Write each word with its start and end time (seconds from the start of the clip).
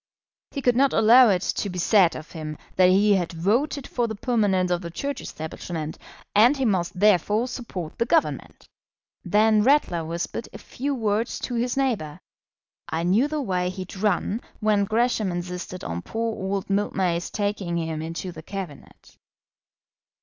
He 0.49 0.63
could 0.63 0.75
not 0.75 0.93
allow 0.93 1.29
it 1.29 1.43
to 1.43 1.69
be 1.69 1.77
said 1.77 2.15
of 2.15 2.31
him 2.31 2.57
that 2.75 2.89
he 2.89 3.13
had 3.13 3.31
voted 3.33 3.85
for 3.85 4.07
the 4.07 4.15
permanence 4.15 4.71
of 4.71 4.81
the 4.81 4.89
Church 4.89 5.21
establishment, 5.21 5.99
and 6.33 6.57
he 6.57 6.65
must 6.65 6.99
therefore 6.99 7.47
support 7.47 7.99
the 7.99 8.07
Government. 8.07 8.65
Then 9.23 9.61
Ratler 9.61 10.03
whispered 10.03 10.49
a 10.53 10.57
few 10.57 10.95
words 10.95 11.37
to 11.41 11.53
his 11.53 11.77
neighbour: 11.77 12.19
"I 12.89 13.03
knew 13.03 13.27
the 13.27 13.43
way 13.43 13.69
he'd 13.69 13.95
run 13.95 14.41
when 14.59 14.85
Gresham 14.85 15.31
insisted 15.31 15.83
on 15.83 16.01
poor 16.01 16.33
old 16.35 16.67
Mildmay's 16.67 17.29
taking 17.29 17.77
him 17.77 18.01
into 18.01 18.31
the 18.31 18.41
Cabinet." 18.41 19.17